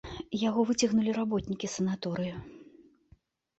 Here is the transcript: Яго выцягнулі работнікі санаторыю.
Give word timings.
Яго 0.43 0.63
выцягнулі 0.69 1.11
работнікі 1.19 1.71
санаторыю. 1.75 2.35